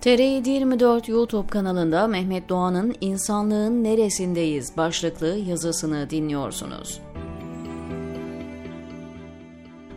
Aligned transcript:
TR 0.00 0.46
24 0.46 1.08
YouTube 1.08 1.48
kanalında 1.48 2.06
Mehmet 2.06 2.48
Doğan'ın 2.48 2.94
İnsanlığın 3.00 3.84
Neresindeyiz 3.84 4.76
başlıklı 4.76 5.26
yazısını 5.26 6.10
dinliyorsunuz. 6.10 7.00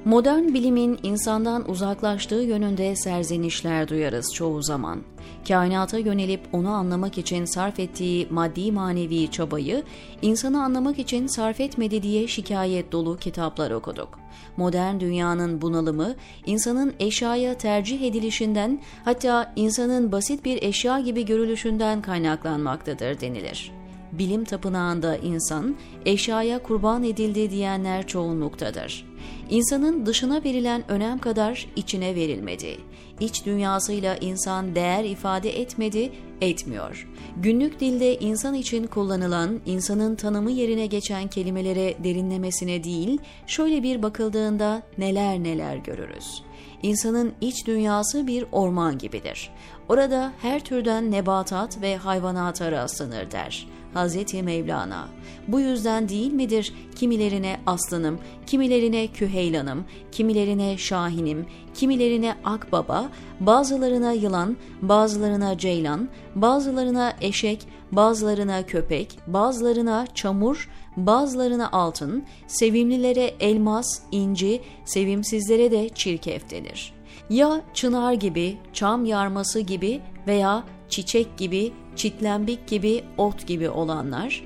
Modern 0.05 0.53
bilimin 0.53 0.99
insandan 1.03 1.69
uzaklaştığı 1.69 2.41
yönünde 2.41 2.95
serzenişler 2.95 3.87
duyarız 3.87 4.33
çoğu 4.33 4.63
zaman. 4.63 5.01
Kainata 5.47 5.97
yönelip 5.97 6.41
onu 6.53 6.69
anlamak 6.69 7.17
için 7.17 7.45
sarf 7.45 7.79
ettiği 7.79 8.27
maddi 8.29 8.71
manevi 8.71 9.31
çabayı 9.31 9.83
insanı 10.21 10.63
anlamak 10.63 10.99
için 10.99 11.27
sarf 11.27 11.59
etmedi 11.59 12.03
diye 12.03 12.27
şikayet 12.27 12.91
dolu 12.91 13.17
kitaplar 13.17 13.71
okuduk. 13.71 14.19
Modern 14.57 14.99
dünyanın 14.99 15.61
bunalımı 15.61 16.15
insanın 16.45 16.93
eşyaya 16.99 17.57
tercih 17.57 18.01
edilişinden 18.01 18.81
hatta 19.05 19.53
insanın 19.55 20.11
basit 20.11 20.45
bir 20.45 20.63
eşya 20.63 20.99
gibi 20.99 21.25
görülüşünden 21.25 22.01
kaynaklanmaktadır 22.01 23.21
denilir 23.21 23.71
bilim 24.13 24.43
tapınağında 24.43 25.17
insan 25.17 25.75
eşyaya 26.05 26.63
kurban 26.63 27.03
edildi 27.03 27.49
diyenler 27.49 28.07
çoğunluktadır. 28.07 29.12
İnsanın 29.49 30.05
dışına 30.05 30.43
verilen 30.43 30.91
önem 30.91 31.19
kadar 31.19 31.67
içine 31.75 32.15
verilmedi. 32.15 32.77
İç 33.19 33.45
dünyasıyla 33.45 34.15
insan 34.15 34.75
değer 34.75 35.03
ifade 35.03 35.59
etmedi, 35.61 36.11
etmiyor. 36.41 37.07
Günlük 37.37 37.79
dilde 37.79 38.19
insan 38.19 38.53
için 38.53 38.87
kullanılan, 38.87 39.59
insanın 39.65 40.15
tanımı 40.15 40.51
yerine 40.51 40.85
geçen 40.85 41.27
kelimelere 41.27 42.03
derinlemesine 42.03 42.83
değil, 42.83 43.19
şöyle 43.47 43.83
bir 43.83 44.03
bakıldığında 44.03 44.81
neler 44.97 45.39
neler 45.39 45.75
görürüz. 45.77 46.43
İnsanın 46.83 47.33
iç 47.41 47.67
dünyası 47.67 48.27
bir 48.27 48.45
orman 48.51 48.97
gibidir. 48.97 49.49
Orada 49.89 50.33
her 50.41 50.63
türden 50.63 51.11
nebatat 51.11 51.81
ve 51.81 51.97
hayvanata 51.97 52.71
rastlanır 52.71 53.31
der. 53.31 53.67
Hazreti 53.93 54.43
Mevlana. 54.43 55.07
Bu 55.47 55.59
yüzden 55.59 56.09
değil 56.09 56.33
midir 56.33 56.73
kimilerine 56.95 57.59
aslanım, 57.65 58.19
kimilerine 58.47 59.07
küheylanım, 59.07 59.85
kimilerine 60.11 60.77
şahinim, 60.77 61.45
kimilerine 61.73 62.35
akbaba, 62.43 63.09
bazılarına 63.39 64.11
yılan, 64.11 64.57
bazılarına 64.81 65.57
ceylan, 65.57 66.09
bazılarına 66.35 67.13
eşek, 67.21 67.67
bazılarına 67.91 68.65
köpek, 68.65 69.17
bazılarına 69.27 70.07
çamur, 70.15 70.69
bazılarına 70.97 71.71
altın, 71.71 72.23
sevimlilere 72.47 73.33
elmas, 73.39 73.99
inci, 74.11 74.61
sevimsizlere 74.85 75.71
de 75.71 75.89
çirkef 75.89 76.49
denir. 76.49 76.93
Ya 77.29 77.61
çınar 77.73 78.13
gibi, 78.13 78.57
çam 78.73 79.05
yarması 79.05 79.59
gibi 79.59 80.01
veya 80.27 80.63
çiçek 80.89 81.37
gibi, 81.37 81.73
çitlembik 81.95 82.67
gibi, 82.67 83.03
ot 83.17 83.47
gibi 83.47 83.69
olanlar, 83.69 84.43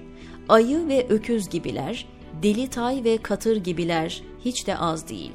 ayı 0.49 0.87
ve 0.87 1.07
öküz 1.09 1.49
gibiler, 1.49 2.05
deli 2.43 2.67
tay 2.67 3.03
ve 3.03 3.17
katır 3.17 3.57
gibiler 3.57 4.23
hiç 4.45 4.67
de 4.67 4.77
az 4.77 5.09
değil. 5.09 5.31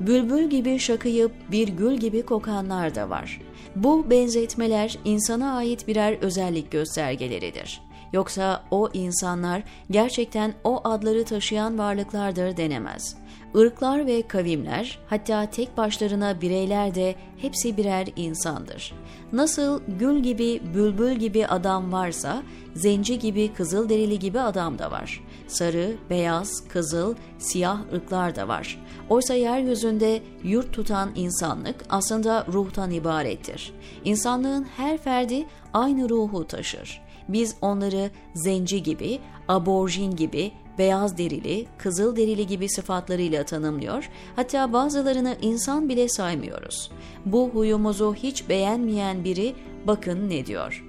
Bülbül 0.00 0.50
gibi 0.50 0.78
şakıyıp 0.78 1.32
bir 1.50 1.68
gül 1.68 1.96
gibi 1.96 2.22
kokanlar 2.22 2.94
da 2.94 3.10
var. 3.10 3.40
Bu 3.76 4.10
benzetmeler 4.10 4.98
insana 5.04 5.56
ait 5.56 5.88
birer 5.88 6.16
özellik 6.20 6.70
göstergeleridir. 6.70 7.80
Yoksa 8.12 8.64
o 8.70 8.88
insanlar 8.92 9.62
gerçekten 9.90 10.54
o 10.64 10.80
adları 10.84 11.24
taşıyan 11.24 11.78
varlıklardır 11.78 12.56
denemez. 12.56 13.16
Irklar 13.56 14.06
ve 14.06 14.22
kavimler, 14.22 14.98
hatta 15.06 15.50
tek 15.50 15.76
başlarına 15.76 16.40
bireyler 16.40 16.94
de 16.94 17.14
hepsi 17.36 17.76
birer 17.76 18.06
insandır. 18.16 18.94
Nasıl 19.32 19.80
gül 19.98 20.18
gibi, 20.18 20.62
bülbül 20.74 21.12
gibi 21.12 21.46
adam 21.46 21.92
varsa, 21.92 22.42
zenci 22.74 23.18
gibi, 23.18 23.52
kızıl 23.52 23.88
derili 23.88 24.18
gibi 24.18 24.40
adam 24.40 24.78
da 24.78 24.90
var. 24.90 25.24
Sarı, 25.46 25.92
beyaz, 26.10 26.68
kızıl, 26.68 27.14
siyah 27.38 27.78
ırklar 27.94 28.36
da 28.36 28.48
var. 28.48 28.84
Oysa 29.08 29.34
yeryüzünde 29.34 30.22
yurt 30.44 30.72
tutan 30.72 31.10
insanlık 31.14 31.76
aslında 31.88 32.46
ruhtan 32.52 32.90
ibarettir. 32.90 33.72
İnsanlığın 34.04 34.66
her 34.76 34.98
ferdi 34.98 35.46
aynı 35.72 36.08
ruhu 36.08 36.46
taşır. 36.46 37.05
Biz 37.28 37.56
onları 37.60 38.10
zenci 38.34 38.82
gibi, 38.82 39.18
aborjin 39.48 40.10
gibi, 40.10 40.52
beyaz 40.78 41.18
derili, 41.18 41.66
kızıl 41.78 42.16
derili 42.16 42.46
gibi 42.46 42.68
sıfatlarıyla 42.68 43.44
tanımlıyor, 43.44 44.10
hatta 44.36 44.72
bazılarını 44.72 45.36
insan 45.42 45.88
bile 45.88 46.08
saymıyoruz. 46.08 46.90
Bu 47.26 47.48
huyumuzu 47.48 48.14
hiç 48.14 48.48
beğenmeyen 48.48 49.24
biri 49.24 49.54
bakın 49.86 50.30
ne 50.30 50.46
diyor. 50.46 50.84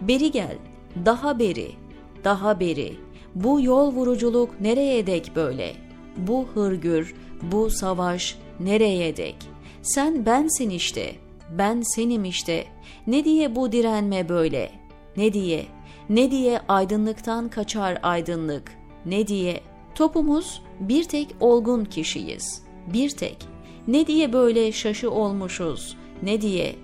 Beri 0.00 0.30
gel, 0.30 0.56
daha 1.04 1.38
beri, 1.38 1.70
daha 2.24 2.60
beri, 2.60 2.96
bu 3.34 3.60
yol 3.60 3.92
vuruculuk 3.92 4.60
nereye 4.60 5.06
dek 5.06 5.32
böyle? 5.36 5.72
Bu 6.16 6.46
hırgür, 6.54 7.14
bu 7.42 7.70
savaş 7.70 8.38
nereye 8.60 9.16
dek? 9.16 9.36
Sen 9.82 10.26
bensin 10.26 10.70
işte, 10.70 11.14
ben 11.50 11.82
senim 11.82 12.24
işte. 12.24 12.64
Ne 13.06 13.24
diye 13.24 13.56
bu 13.56 13.72
direnme 13.72 14.28
böyle? 14.28 14.70
Ne 15.16 15.32
diye? 15.32 15.66
Ne 16.08 16.30
diye 16.30 16.60
aydınlıktan 16.68 17.48
kaçar 17.48 17.98
aydınlık? 18.02 18.72
Ne 19.06 19.26
diye? 19.26 19.60
Topumuz 19.94 20.62
bir 20.80 21.04
tek 21.04 21.28
olgun 21.40 21.84
kişiyiz. 21.84 22.62
Bir 22.92 23.10
tek. 23.10 23.36
Ne 23.88 24.06
diye 24.06 24.32
böyle 24.32 24.72
şaşı 24.72 25.10
olmuşuz? 25.10 25.96
Ne 26.22 26.40
diye? 26.40 26.76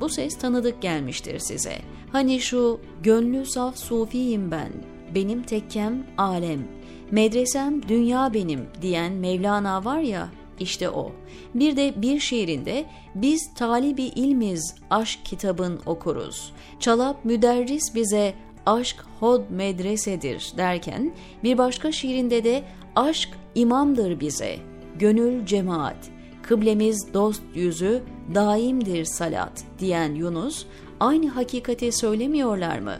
Bu 0.00 0.08
ses 0.08 0.38
tanıdık 0.38 0.82
gelmiştir 0.82 1.38
size. 1.38 1.78
Hani 2.12 2.40
şu 2.40 2.80
gönlü 3.02 3.46
saf 3.46 3.78
sufiyim 3.78 4.50
ben, 4.50 4.72
benim 5.14 5.42
tekkem 5.42 6.06
alem, 6.18 6.68
medresem 7.10 7.88
dünya 7.88 8.34
benim 8.34 8.66
diyen 8.82 9.12
Mevlana 9.12 9.84
var 9.84 9.98
ya, 9.98 10.28
işte 10.60 10.90
o. 10.90 11.12
Bir 11.54 11.76
de 11.76 12.02
bir 12.02 12.20
şiirinde 12.20 12.84
biz 13.14 13.54
talibi 13.54 14.02
ilmiz 14.02 14.74
aşk 14.90 15.24
kitabın 15.24 15.80
okuruz. 15.86 16.52
Çalap 16.80 17.24
müderris 17.24 17.94
bize 17.94 18.34
aşk 18.66 19.04
hod 19.20 19.50
medresedir 19.50 20.52
derken 20.56 21.12
bir 21.44 21.58
başka 21.58 21.92
şiirinde 21.92 22.44
de 22.44 22.62
aşk 22.96 23.28
imamdır 23.54 24.20
bize, 24.20 24.56
gönül 24.98 25.46
cemaat, 25.46 26.10
kıblemiz 26.42 27.14
dost 27.14 27.42
yüzü, 27.54 28.02
daimdir 28.34 29.04
salat 29.04 29.64
diyen 29.78 30.14
Yunus 30.14 30.66
aynı 31.00 31.28
hakikati 31.28 31.92
söylemiyorlar 31.92 32.78
mı? 32.78 32.94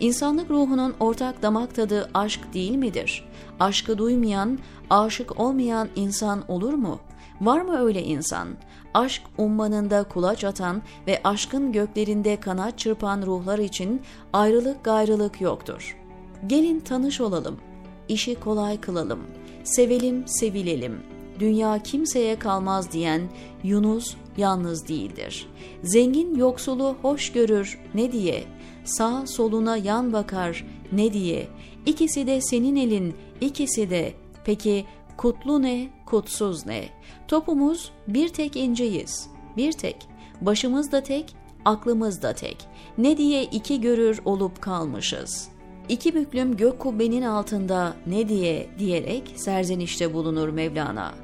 İnsanlık 0.00 0.50
ruhunun 0.50 0.94
ortak 1.00 1.42
damak 1.42 1.74
tadı 1.74 2.10
aşk 2.14 2.40
değil 2.54 2.74
midir? 2.74 3.24
Aşkı 3.60 3.98
duymayan, 3.98 4.58
aşık 4.90 5.40
olmayan 5.40 5.88
insan 5.96 6.44
olur 6.48 6.74
mu? 6.74 6.98
Var 7.40 7.60
mı 7.60 7.78
öyle 7.78 8.02
insan? 8.02 8.48
Aşk 8.94 9.22
ummanında 9.38 10.02
kulaç 10.02 10.44
atan 10.44 10.82
ve 11.06 11.20
aşkın 11.24 11.72
göklerinde 11.72 12.40
kanat 12.40 12.78
çırpan 12.78 13.22
ruhlar 13.22 13.58
için 13.58 14.02
ayrılık 14.32 14.84
gayrılık 14.84 15.40
yoktur. 15.40 15.96
Gelin 16.46 16.80
tanış 16.80 17.20
olalım, 17.20 17.56
işi 18.08 18.34
kolay 18.34 18.80
kılalım, 18.80 19.20
sevelim 19.64 20.28
sevilelim. 20.28 21.00
Dünya 21.38 21.78
kimseye 21.78 22.38
kalmaz 22.38 22.92
diyen 22.92 23.22
Yunus 23.62 24.14
yalnız 24.36 24.88
değildir. 24.88 25.48
Zengin 25.82 26.34
yoksulu 26.34 26.96
hoş 27.02 27.32
görür 27.32 27.80
ne 27.94 28.12
diye, 28.12 28.44
sağ 28.96 29.26
soluna 29.26 29.76
yan 29.76 30.12
bakar 30.12 30.64
ne 30.92 31.12
diye, 31.12 31.48
İkisi 31.86 32.26
de 32.26 32.40
senin 32.40 32.76
elin, 32.76 33.14
ikisi 33.40 33.90
de. 33.90 34.12
Peki 34.44 34.84
kutlu 35.16 35.62
ne, 35.62 35.88
kutsuz 36.06 36.66
ne? 36.66 36.84
Topumuz 37.28 37.92
bir 38.08 38.28
tek 38.28 38.56
inceyiz, 38.56 39.28
bir 39.56 39.72
tek. 39.72 39.96
Başımız 40.40 40.92
da 40.92 41.02
tek, 41.02 41.34
aklımız 41.64 42.22
da 42.22 42.32
tek. 42.32 42.56
Ne 42.98 43.16
diye 43.16 43.44
iki 43.44 43.80
görür 43.80 44.20
olup 44.24 44.62
kalmışız. 44.62 45.48
İki 45.88 46.14
büklüm 46.14 46.56
gök 46.56 46.78
kubbenin 46.78 47.22
altında 47.22 47.96
ne 48.06 48.28
diye 48.28 48.68
diyerek 48.78 49.32
serzenişte 49.36 50.14
bulunur 50.14 50.48
Mevlana. 50.48 51.14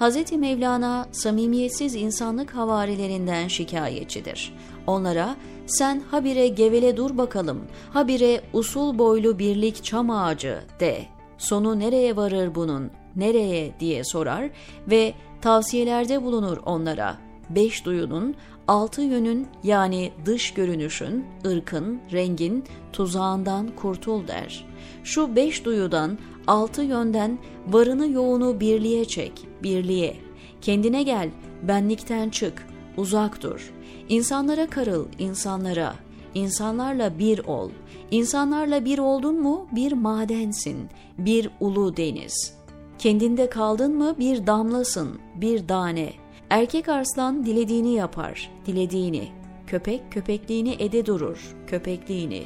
Hz. 0.00 0.32
Mevlana 0.32 1.08
samimiyetsiz 1.12 1.94
insanlık 1.94 2.54
havarilerinden 2.54 3.48
şikayetçidir. 3.48 4.54
Onlara 4.86 5.36
sen 5.66 6.02
habire 6.10 6.48
gevele 6.48 6.96
dur 6.96 7.18
bakalım, 7.18 7.62
habire 7.92 8.40
usul 8.52 8.98
boylu 8.98 9.38
birlik 9.38 9.84
çam 9.84 10.10
ağacı 10.10 10.60
de. 10.80 11.02
Sonu 11.38 11.78
nereye 11.78 12.16
varır 12.16 12.54
bunun, 12.54 12.90
nereye 13.16 13.72
diye 13.80 14.04
sorar 14.04 14.50
ve 14.90 15.14
tavsiyelerde 15.40 16.22
bulunur 16.22 16.56
onlara. 16.66 17.16
Beş 17.50 17.84
duyunun, 17.84 18.34
altı 18.68 19.02
yönün 19.02 19.46
yani 19.64 20.12
dış 20.24 20.54
görünüşün, 20.54 21.24
ırkın, 21.46 22.00
rengin 22.12 22.64
tuzağından 22.92 23.70
kurtul 23.76 24.28
der. 24.28 24.66
Şu 25.04 25.36
beş 25.36 25.64
duyudan, 25.64 26.18
altı 26.46 26.82
yönden 26.82 27.38
varını 27.68 28.08
yoğunu 28.08 28.60
birliğe 28.60 29.04
çek, 29.04 29.32
birliğe. 29.62 30.16
Kendine 30.60 31.02
gel, 31.02 31.30
benlikten 31.62 32.30
çık, 32.30 32.66
uzak 32.96 33.42
dur. 33.42 33.72
İnsanlara 34.08 34.66
karıl, 34.66 35.06
insanlara. 35.18 35.94
İnsanlarla 36.34 37.18
bir 37.18 37.38
ol. 37.38 37.70
İnsanlarla 38.10 38.84
bir 38.84 38.98
oldun 38.98 39.40
mu 39.40 39.66
bir 39.72 39.92
madensin, 39.92 40.88
bir 41.18 41.50
ulu 41.60 41.96
deniz. 41.96 42.54
Kendinde 42.98 43.50
kaldın 43.50 43.96
mı 43.96 44.14
bir 44.18 44.46
damlasın, 44.46 45.18
bir 45.34 45.68
tane. 45.68 46.12
Erkek 46.50 46.88
arslan 46.88 47.46
dilediğini 47.46 47.94
yapar, 47.94 48.50
dilediğini. 48.66 49.43
Köpek 49.66 50.12
köpekliğini 50.12 50.76
ede 50.78 51.06
durur, 51.06 51.56
köpekliğini. 51.66 52.42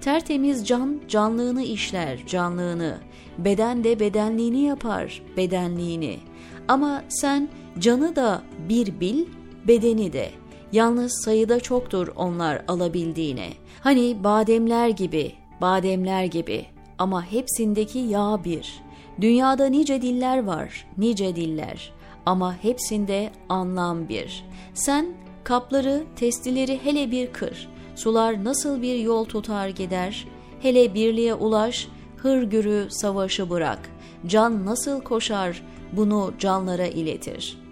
Tertemiz 0.00 0.66
can 0.66 1.00
canlığını 1.08 1.62
işler, 1.62 2.26
canlığını. 2.26 2.98
Beden 3.38 3.84
de 3.84 4.00
bedenliğini 4.00 4.60
yapar, 4.60 5.22
bedenliğini. 5.36 6.18
Ama 6.68 7.02
sen 7.08 7.48
canı 7.78 8.16
da 8.16 8.42
bir 8.68 9.00
bil, 9.00 9.26
bedeni 9.68 10.12
de. 10.12 10.30
Yalnız 10.72 11.22
sayıda 11.24 11.60
çoktur 11.60 12.08
onlar 12.16 12.62
alabildiğine. 12.68 13.48
Hani 13.80 14.24
bademler 14.24 14.88
gibi, 14.88 15.32
bademler 15.60 16.24
gibi 16.24 16.66
ama 16.98 17.32
hepsindeki 17.32 17.98
yağ 17.98 18.40
bir. 18.44 18.82
Dünyada 19.20 19.66
nice 19.66 20.02
diller 20.02 20.44
var, 20.44 20.86
nice 20.98 21.36
diller 21.36 21.92
ama 22.26 22.56
hepsinde 22.62 23.30
anlam 23.48 24.08
bir. 24.08 24.44
Sen 24.74 25.06
kapları, 25.44 26.04
testileri 26.16 26.84
hele 26.84 27.10
bir 27.10 27.32
kır. 27.32 27.68
Sular 27.96 28.44
nasıl 28.44 28.82
bir 28.82 28.98
yol 28.98 29.24
tutar 29.24 29.68
gider? 29.68 30.26
Hele 30.62 30.94
birliğe 30.94 31.34
ulaş, 31.34 31.88
hırgürü 32.16 32.86
savaşı 32.90 33.50
bırak. 33.50 33.78
Can 34.26 34.66
nasıl 34.66 35.00
koşar, 35.00 35.62
bunu 35.92 36.34
canlara 36.38 36.86
iletir.'' 36.86 37.62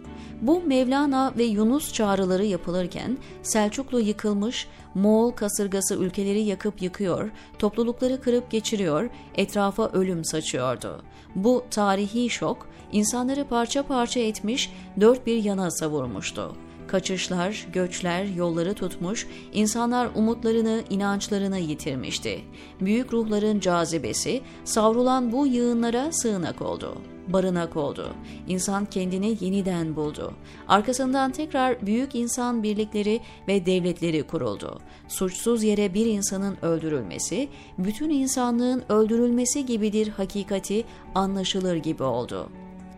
Bu 0.41 0.63
Mevlana 0.63 1.33
ve 1.39 1.45
Yunus 1.45 1.93
çağrıları 1.93 2.45
yapılırken 2.45 3.19
Selçuklu 3.43 4.01
yıkılmış, 4.01 4.69
Moğol 4.95 5.31
kasırgası 5.31 5.95
ülkeleri 5.95 6.41
yakıp 6.41 6.83
yıkıyor, 6.83 7.31
toplulukları 7.59 8.21
kırıp 8.21 8.51
geçiriyor, 8.51 9.11
etrafa 9.35 9.89
ölüm 9.89 10.25
saçıyordu. 10.25 11.03
Bu 11.35 11.65
tarihi 11.71 12.31
şok 12.31 12.69
insanları 12.93 13.45
parça 13.45 13.83
parça 13.83 14.21
etmiş, 14.21 14.73
dört 15.01 15.27
bir 15.27 15.45
yana 15.45 15.71
savurmuştu. 15.71 16.57
Kaçışlar, 16.91 17.67
göçler 17.73 18.25
yolları 18.25 18.75
tutmuş, 18.75 19.27
insanlar 19.53 20.09
umutlarını, 20.15 20.83
inançlarını 20.91 21.59
yitirmişti. 21.59 22.41
Büyük 22.81 23.13
ruhların 23.13 23.61
cazibesi 23.61 24.41
savrulan 24.65 25.33
bu 25.33 25.47
yığınlara 25.47 26.13
sığınak 26.13 26.63
oldu 26.63 26.97
barınak 27.33 27.77
oldu. 27.77 28.15
İnsan 28.49 28.85
kendini 28.85 29.37
yeniden 29.41 29.97
buldu. 29.97 30.35
Arkasından 30.69 31.33
tekrar 31.33 31.87
büyük 31.87 32.15
insan 32.15 32.63
birlikleri 32.63 33.21
ve 33.49 33.67
devletleri 33.67 34.23
kuruldu. 34.23 34.81
Suçsuz 35.09 35.63
yere 35.63 35.95
bir 35.95 36.07
insanın 36.07 36.57
öldürülmesi, 36.63 37.49
bütün 37.79 38.11
insanlığın 38.11 38.83
öldürülmesi 38.89 39.67
gibidir 39.67 40.09
hakikati 40.09 40.85
anlaşılır 41.15 41.77
gibi 41.77 42.03
oldu. 42.03 42.49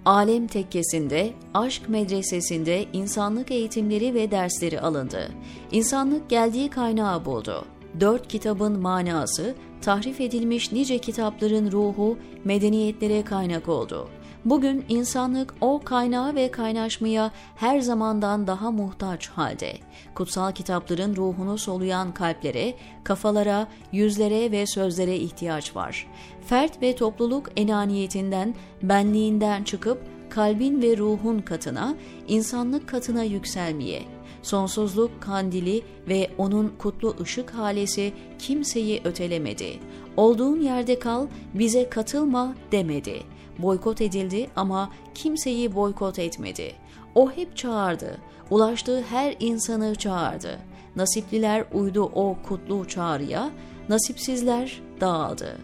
Alem 0.05 0.47
Tekkesi'nde, 0.47 1.33
Aşk 1.55 1.89
Medresesi'nde 1.89 2.85
insanlık 2.93 3.51
eğitimleri 3.51 4.15
ve 4.15 4.31
dersleri 4.31 4.81
alındı. 4.81 5.29
İnsanlık 5.73 6.31
geldiği 6.31 6.71
kaynağı 6.71 7.25
buldu. 7.25 7.65
Dört 8.01 8.29
kitabın 8.29 8.81
manası, 8.81 9.55
tahrif 9.83 10.21
edilmiş 10.21 10.73
nice 10.73 10.99
kitapların 10.99 11.73
ruhu, 11.73 12.19
medeniyetlere 12.45 13.25
kaynak 13.25 13.69
oldu. 13.69 14.09
Bugün 14.45 14.85
insanlık 14.89 15.55
o 15.61 15.81
kaynağı 15.85 16.35
ve 16.35 16.51
kaynaşmaya 16.51 17.31
her 17.57 17.81
zamandan 17.81 18.47
daha 18.47 18.71
muhtaç 18.71 19.29
halde. 19.29 19.73
Kutsal 20.15 20.53
kitapların 20.53 21.17
ruhunu 21.17 21.59
soluyan 21.59 22.15
kalplere, 22.15 22.75
kafalara, 23.05 23.67
yüzlere 23.93 24.51
ve 24.51 24.67
sözlere 24.67 25.17
ihtiyaç 25.17 25.77
var. 25.77 26.07
Fert 26.47 26.83
ve 26.83 26.97
topluluk 26.97 27.49
enaniyetinden, 27.57 28.55
benliğinden 28.83 29.65
çıkıp 29.65 29.99
kalbin 30.31 30.83
ve 30.83 30.97
ruhun 30.97 31.39
katına, 31.39 31.95
insanlık 32.29 32.89
katına 32.89 33.23
yükselmeye, 33.23 34.03
sonsuzluk 34.43 35.21
kandili 35.21 35.83
ve 36.09 36.31
onun 36.39 36.73
kutlu 36.79 37.17
ışık 37.21 37.51
halesi 37.51 38.13
kimseyi 38.39 39.01
ötelemedi. 39.05 39.79
Olduğun 40.17 40.61
yerde 40.61 40.99
kal, 40.99 41.27
bize 41.55 41.91
katılma 41.91 42.55
demedi. 42.73 43.32
Boykot 43.59 44.01
edildi 44.01 44.51
ama 44.57 44.93
kimseyi 45.15 45.75
boykot 45.75 46.19
etmedi. 46.19 46.73
O 47.15 47.31
hep 47.31 47.57
çağırdı. 47.57 48.19
Ulaştığı 48.51 49.03
her 49.03 49.37
insanı 49.41 49.95
çağırdı. 49.95 50.59
Nasipliler 50.97 51.65
uydu 51.73 52.03
o 52.03 52.37
kutlu 52.43 52.89
çağrıya, 52.89 53.51
nasipsizler 53.89 54.81
dağıldı. 55.01 55.59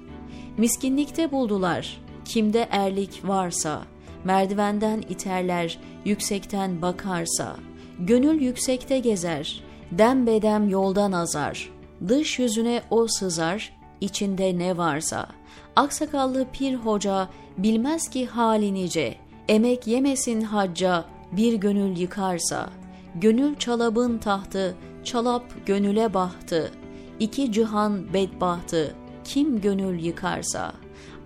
Miskinlikte 0.59 1.33
buldular, 1.33 2.01
kimde 2.25 2.69
erlik 2.71 3.29
varsa, 3.29 3.83
merdivenden 4.25 5.03
iterler, 5.09 5.79
yüksekten 6.05 6.83
bakarsa, 6.83 7.57
gönül 7.99 8.41
yüksekte 8.41 8.99
gezer, 8.99 9.65
dem 9.93 10.27
bedem 10.27 10.69
yoldan 10.69 11.13
azar, 11.13 11.71
dış 12.09 12.39
yüzüne 12.39 12.83
o 12.91 13.07
sızar, 13.07 13.73
içinde 14.01 14.59
ne 14.59 14.77
varsa. 14.77 15.29
Aksakallı 15.79 16.47
pir 16.53 16.75
hoca 16.75 17.29
bilmez 17.59 18.09
ki 18.09 18.27
halinice, 18.27 19.15
emek 19.49 19.87
yemesin 19.87 20.41
hacca 20.41 21.05
bir 21.33 21.55
gönül 21.55 21.97
yıkarsa. 21.97 22.71
Gönül 23.15 23.57
çalabın 23.57 24.19
tahtı, 24.19 24.77
çalap 25.05 25.67
gönüle 25.67 26.15
bahtı, 26.15 26.73
iki 27.21 27.53
cihan 27.53 28.13
bedbahtı, 28.15 28.95
kim 29.25 29.61
gönül 29.61 30.05
yıkarsa. 30.05 30.73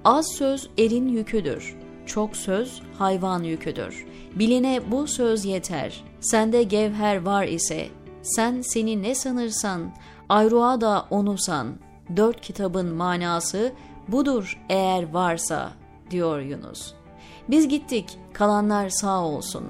Az 0.05 0.27
söz 0.33 0.69
erin 0.79 1.09
yüküdür, 1.09 1.77
çok 2.07 2.37
söz 2.37 2.83
hayvan 2.99 3.43
yüküdür. 3.43 4.07
Biline 4.35 4.81
bu 4.91 5.07
söz 5.07 5.45
yeter, 5.45 6.05
sende 6.21 6.63
gevher 6.63 7.23
var 7.23 7.45
ise, 7.45 7.89
sen 8.23 8.61
seni 8.61 9.03
ne 9.03 9.15
sanırsan, 9.15 9.95
ayruğa 10.29 10.81
da 10.81 11.07
onu 11.11 11.39
san. 11.39 11.69
Dört 12.17 12.41
kitabın 12.41 12.95
manası 12.95 13.73
budur 14.09 14.59
eğer 14.69 15.13
varsa.'' 15.13 15.83
diyor 16.13 16.41
Yunus. 16.41 16.93
Biz 17.49 17.69
gittik, 17.69 18.19
kalanlar 18.33 18.89
sağ 18.89 19.25
olsun. 19.25 19.65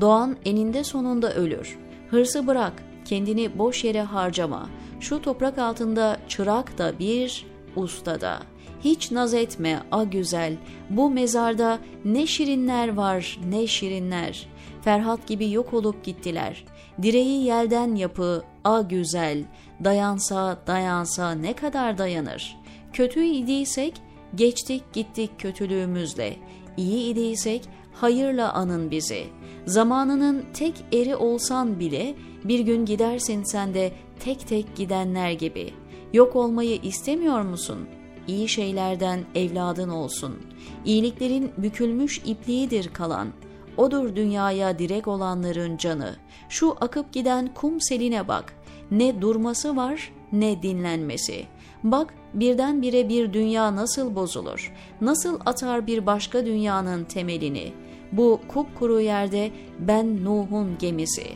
Doğan 0.00 0.36
eninde 0.44 0.84
sonunda 0.84 1.34
ölür. 1.34 1.78
Hırsı 2.10 2.46
bırak, 2.46 2.72
kendini 3.04 3.58
boş 3.58 3.84
yere 3.84 4.02
harcama. 4.02 4.68
Şu 5.00 5.22
toprak 5.22 5.58
altında 5.58 6.16
çırak 6.28 6.78
da 6.78 6.98
bir, 6.98 7.46
usta 7.76 8.20
da. 8.20 8.38
Hiç 8.80 9.10
naz 9.10 9.34
etme 9.34 9.82
a 9.92 10.04
güzel, 10.04 10.56
bu 10.90 11.10
mezarda 11.10 11.78
ne 12.04 12.26
şirinler 12.26 12.96
var 12.96 13.40
ne 13.48 13.66
şirinler. 13.66 14.48
Ferhat 14.82 15.26
gibi 15.26 15.50
yok 15.50 15.74
olup 15.74 16.04
gittiler. 16.04 16.64
Direği 17.02 17.44
yelden 17.44 17.94
yapı 17.94 18.42
a 18.64 18.80
güzel, 18.80 19.44
dayansa 19.84 20.58
dayansa 20.66 21.30
ne 21.30 21.52
kadar 21.52 21.98
dayanır. 21.98 22.56
Kötü 22.98 23.24
idiysek 23.24 23.94
Geçtik 24.34 24.92
gittik 24.92 25.30
kötülüğümüzle, 25.38 26.36
iyi 26.76 27.12
idiysek 27.12 27.68
hayırla 27.92 28.52
anın 28.52 28.90
bizi. 28.90 29.24
Zamanının 29.66 30.44
tek 30.54 30.74
eri 30.92 31.16
olsan 31.16 31.80
bile 31.80 32.14
bir 32.44 32.60
gün 32.60 32.84
gidersin 32.84 33.42
sen 33.44 33.74
de 33.74 33.92
tek 34.20 34.48
tek 34.48 34.76
gidenler 34.76 35.32
gibi. 35.32 35.74
Yok 36.12 36.36
olmayı 36.36 36.80
istemiyor 36.82 37.42
musun? 37.42 37.88
İyi 38.28 38.48
şeylerden 38.48 39.24
evladın 39.34 39.88
olsun. 39.88 40.36
İyiliklerin 40.84 41.50
bükülmüş 41.58 42.22
ipliğidir 42.26 42.88
kalan. 42.92 43.28
Odur 43.76 44.16
dünyaya 44.16 44.78
direk 44.78 45.08
olanların 45.08 45.76
canı. 45.76 46.16
Şu 46.48 46.76
akıp 46.80 47.12
giden 47.12 47.54
kum 47.54 47.80
seline 47.80 48.28
bak. 48.28 48.54
Ne 48.90 49.20
durması 49.22 49.76
var 49.76 50.12
ne 50.32 50.62
dinlenmesi.'' 50.62 51.57
Bak 51.84 52.14
birdenbire 52.34 53.08
bir 53.08 53.32
dünya 53.32 53.76
nasıl 53.76 54.14
bozulur, 54.14 54.72
nasıl 55.00 55.40
atar 55.46 55.86
bir 55.86 56.06
başka 56.06 56.46
dünyanın 56.46 57.04
temelini. 57.04 57.72
Bu 58.12 58.40
kupkuru 58.48 59.00
yerde 59.00 59.50
ben 59.78 60.24
Nuh'un 60.24 60.78
gemisi. 60.78 61.26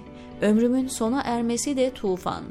Ömrümün 0.40 0.88
sona 0.88 1.22
ermesi 1.24 1.76
de 1.76 1.90
tufan. 1.90 2.44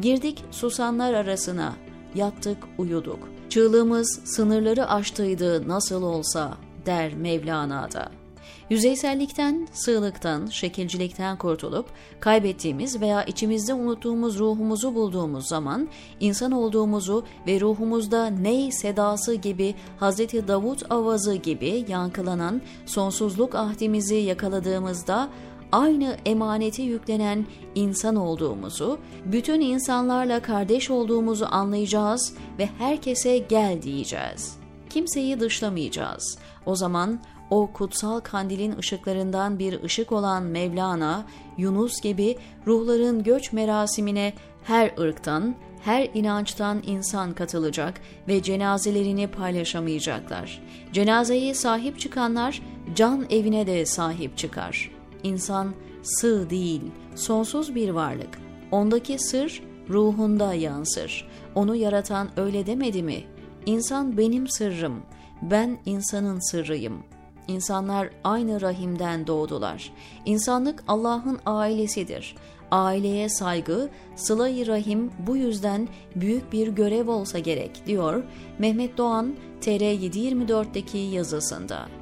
Girdik 0.00 0.44
susanlar 0.50 1.14
arasına, 1.14 1.74
yattık 2.14 2.58
uyuduk. 2.78 3.18
Çığlığımız 3.48 4.20
sınırları 4.24 4.88
aştıydı 4.90 5.68
nasıl 5.68 6.02
olsa 6.02 6.54
der 6.86 7.14
Mevlana'da. 7.14 8.10
Yüzeysellikten, 8.70 9.68
sığlıktan, 9.72 10.46
şekilcilikten 10.46 11.36
kurtulup 11.36 11.86
kaybettiğimiz 12.20 13.00
veya 13.00 13.24
içimizde 13.24 13.74
unuttuğumuz 13.74 14.38
ruhumuzu 14.38 14.94
bulduğumuz 14.94 15.48
zaman 15.48 15.88
insan 16.20 16.52
olduğumuzu 16.52 17.24
ve 17.46 17.60
ruhumuzda 17.60 18.26
ney 18.26 18.72
sedası 18.72 19.34
gibi 19.34 19.74
Hz. 20.00 20.18
Davut 20.48 20.92
avazı 20.92 21.34
gibi 21.34 21.84
yankılanan 21.88 22.62
sonsuzluk 22.86 23.54
ahdimizi 23.54 24.14
yakaladığımızda 24.14 25.28
aynı 25.72 26.16
emaneti 26.26 26.82
yüklenen 26.82 27.46
insan 27.74 28.16
olduğumuzu, 28.16 28.98
bütün 29.24 29.60
insanlarla 29.60 30.42
kardeş 30.42 30.90
olduğumuzu 30.90 31.46
anlayacağız 31.50 32.34
ve 32.58 32.68
herkese 32.78 33.38
gel 33.38 33.82
diyeceğiz. 33.82 34.58
Kimseyi 34.90 35.40
dışlamayacağız. 35.40 36.38
O 36.66 36.76
zaman 36.76 37.20
o 37.50 37.72
kutsal 37.72 38.20
kandilin 38.20 38.78
ışıklarından 38.78 39.58
bir 39.58 39.82
ışık 39.82 40.12
olan 40.12 40.42
Mevlana, 40.42 41.26
Yunus 41.58 42.00
gibi 42.00 42.36
ruhların 42.66 43.22
göç 43.22 43.52
merasimine 43.52 44.32
her 44.64 44.98
ırktan, 44.98 45.54
her 45.80 46.08
inançtan 46.14 46.82
insan 46.86 47.32
katılacak 47.32 48.00
ve 48.28 48.42
cenazelerini 48.42 49.26
paylaşamayacaklar. 49.26 50.62
Cenazeyi 50.92 51.54
sahip 51.54 52.00
çıkanlar 52.00 52.62
can 52.94 53.26
evine 53.30 53.66
de 53.66 53.86
sahip 53.86 54.38
çıkar. 54.38 54.90
İnsan 55.22 55.74
sığ 56.02 56.50
değil, 56.50 56.82
sonsuz 57.14 57.74
bir 57.74 57.90
varlık. 57.90 58.38
Ondaki 58.72 59.18
sır 59.18 59.62
ruhunda 59.88 60.54
yansır. 60.54 61.28
Onu 61.54 61.76
yaratan 61.76 62.28
öyle 62.36 62.66
demedi 62.66 63.02
mi? 63.02 63.24
İnsan 63.66 64.18
benim 64.18 64.48
sırrım, 64.48 65.02
ben 65.42 65.78
insanın 65.86 66.50
sırrıyım. 66.50 67.04
İnsanlar 67.48 68.10
aynı 68.24 68.60
rahimden 68.60 69.26
doğdular. 69.26 69.92
İnsanlık 70.24 70.84
Allah'ın 70.88 71.38
ailesidir. 71.46 72.34
Aileye 72.70 73.28
saygı, 73.28 73.88
sıla-i 74.16 74.66
rahim 74.66 75.10
bu 75.26 75.36
yüzden 75.36 75.88
büyük 76.16 76.52
bir 76.52 76.68
görev 76.68 77.08
olsa 77.08 77.38
gerek 77.38 77.86
diyor 77.86 78.22
Mehmet 78.58 78.98
Doğan 78.98 79.36
TR724'deki 79.60 80.98
yazısında. 80.98 81.97